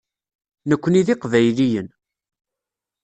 [0.69, 1.87] Nekkni d Iqbayliyen.